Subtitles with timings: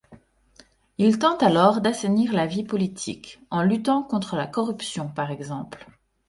[0.97, 5.85] Il tente alors d'assainir la vie politique, en luttant contre la corruption par exemple.